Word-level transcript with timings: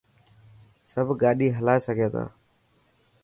سب 0.91 1.07
گاڏي 1.21 1.47
هلائي 1.57 1.79
سگهان 1.85 2.11
ٿا. 2.13 2.23